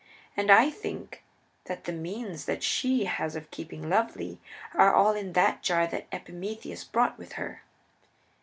And 0.35 0.49
I 0.49 0.71
think 0.71 1.23
that 1.65 1.83
the 1.83 1.91
means 1.91 2.45
that 2.45 2.63
she 2.63 3.05
has 3.05 3.35
of 3.35 3.51
keeping 3.51 3.87
lovely 3.87 4.39
are 4.73 4.91
all 4.95 5.11
in 5.13 5.33
that 5.33 5.61
jar 5.61 5.85
that 5.85 6.07
Epimetheus 6.11 6.83
brought 6.83 7.19
with 7.19 7.33
her." 7.33 7.61